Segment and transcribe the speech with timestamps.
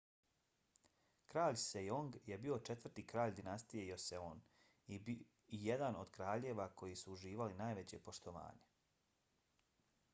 [1.31, 4.41] kralj sejong je bio četvrti kralj dinastije joseon
[4.95, 5.19] i
[5.65, 8.71] jedan od kraljeva koji su uživali najveće poštovanje